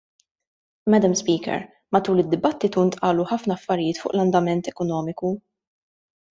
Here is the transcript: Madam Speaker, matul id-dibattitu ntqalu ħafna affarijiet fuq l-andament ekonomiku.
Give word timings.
Madam 0.93 1.13
Speaker, 1.21 1.59
matul 1.97 2.23
id-dibattitu 2.23 2.87
ntqalu 2.89 3.29
ħafna 3.35 3.57
affarijiet 3.61 4.03
fuq 4.03 4.17
l-andament 4.17 4.73
ekonomiku. 4.75 5.35